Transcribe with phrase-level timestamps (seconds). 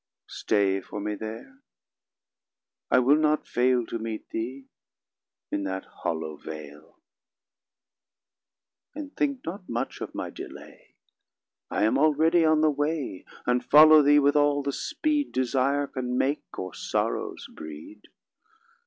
[0.31, 1.59] Stay for me there;
[2.89, 4.65] I will not fail To meet thee
[5.51, 6.97] in that hollow vale:
[8.95, 10.95] 90 And think not much of my delay;
[11.69, 16.17] I am already on the way, And follow thee with all the speed Desire can
[16.17, 18.07] make, or sorrows breed.